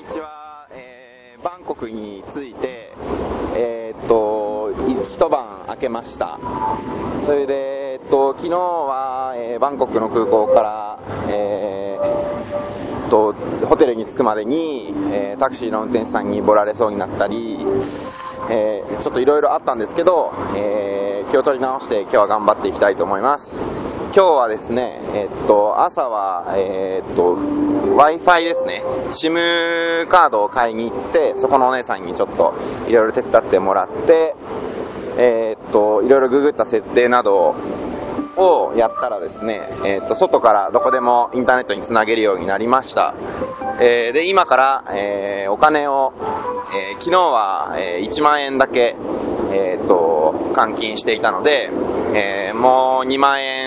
[0.00, 2.92] にちは、えーバンコクについて、
[3.54, 4.72] えーっと、
[5.04, 6.38] 一晩明けました。
[7.24, 10.98] それで、えーっと、昨日は、えーバンコクの空港から、
[11.28, 13.34] えーと、
[13.66, 17.58] ホテルに着くまでに、えタクシーの運転手さんにボラれそうになったり、
[18.50, 23.79] えちょっといろいろあったんですけど、え気を取り直して今日は頑張っていきたいと思います。
[24.12, 28.82] 今日はですね、えっと、朝は、えっと、Wi-Fi ですね。
[29.10, 32.52] SIM カードを買いに行って、そこのお姉さんにちょっと
[32.88, 34.34] いろいろ手伝ってもらって、
[35.16, 37.54] えっと、いろいろググった設定など
[38.36, 43.14] をやったらですね、えっと、外からどこでもインターネットにつなげるようになりました。
[43.80, 46.12] えーで、今から、えーお金を、
[46.74, 48.96] えー昨日は、え1万円だけ、
[49.52, 51.70] えっと、換金していたので、
[52.12, 53.59] えもう2万円、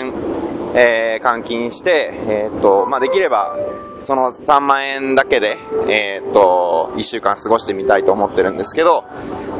[0.74, 3.56] えー換金して、えーっと、まあ、できれば、
[4.00, 5.56] その3万円だけで、
[5.88, 9.04] えーっと、1週間過ごしてみたいと思ってるんですけど、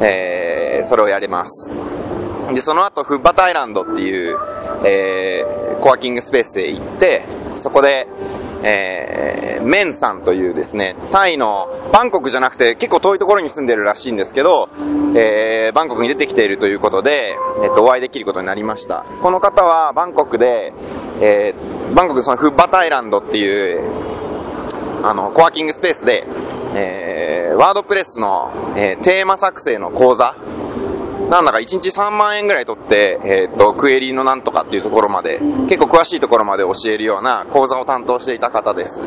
[0.01, 1.73] えーそれをやります。
[2.53, 4.37] で、その後、フッバタイランドっていう、
[4.85, 8.07] えーコワーキングスペースへ行って、そこで、
[8.63, 14.69] えーメンさんというですね、タイの、バンコクじゃなくて結構遠いところに住んでるらしいんですけど、
[15.15, 19.03] えーバンコクに出てきているということで、えっと、お会いできることになりました。
[19.21, 20.73] この方はバンコクで、
[21.21, 23.91] えーバンコクそのフッバタイランドっていう、
[25.03, 26.27] あの、コワーキングスペースで、
[26.75, 30.35] えーワードプレスの、えーテーマ作成の講座、
[31.29, 39.01] なんだか1日3万円ぐらい取って、えっ、と、クエリーのなんとかっていうところまで、結構詳しいところまで教えるような講座を担当していた方です。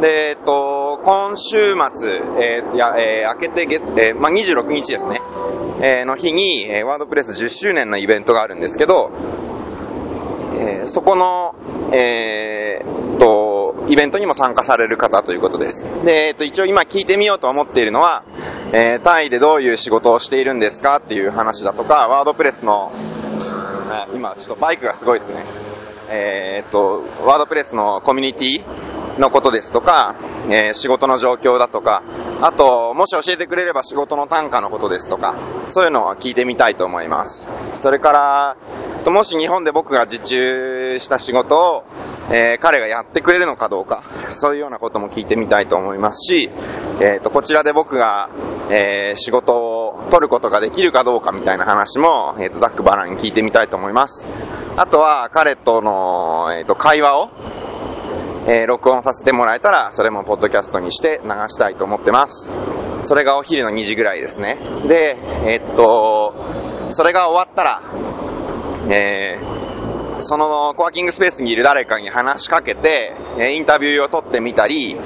[0.00, 5.20] で、えっ、と、今週末、えーいや、えー明けて月、えーまあ、26日ですね、
[5.80, 9.12] えーの日に、えーワードプレス10周年のイベントがあるんですけど、
[10.58, 11.54] えーそこの、
[11.92, 15.84] えーっと、イベントにも参加される方ということです。
[16.04, 18.24] で、えーっと、一応今聞いてみようと思っているのは、
[18.74, 22.90] えー単位でどういう仕事をしているんですかっていう話だとか、ワードプレスの、
[24.14, 25.44] 今ちょっとバイクがすごいですね。
[26.10, 30.16] えーっと、ワードプレスのコミュニティのことですとか、
[30.48, 32.02] えー仕事の状況だとか、
[32.40, 35.36] あと、もし教えてくれれば仕事の単価のことですとか、
[35.68, 37.46] そういうのを聞いてみたいと思います。
[37.74, 38.12] それか
[39.04, 41.84] ら、もし日本で僕が受注した仕事を、
[42.30, 46.50] えー彼がやってくれるのかどうか、そういうようなことも聞いてみたいと思いますし、
[47.00, 48.30] えーと、こちらで僕が、
[48.70, 54.28] え仕事を取ることができるかどうかみたいな話も、えーと、ざっくばらんに聞いてみたいと思います。
[54.76, 57.28] あとは、彼との、えーと、会話を、
[58.46, 62.54] えー録音させてもらえたら、それもポッドキャストにして流したいと思ってます。
[63.02, 64.58] それがお昼の2時ぐらいですね。
[64.86, 66.34] で、えーっと、
[66.90, 67.82] それが終わったら、
[68.90, 69.62] えー
[70.24, 74.96] そのコワーキングスペースにいる誰かに話しかけて、えインタビューを取ってみたり、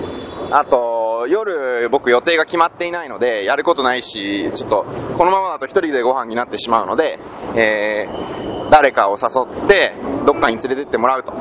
[0.50, 0.95] あと
[1.28, 7.18] 夜僕予定が決まっていないので、やることないし、ちょっと、このままだと一人でご飯になってしまうので、
[7.54, 9.94] えー誰かを誘って、
[10.26, 11.32] どっかに連れてってもらうと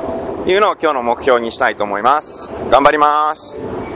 [0.46, 2.58] いうのを今日の目標にしたいと思います。
[2.70, 3.95] 頑張ります。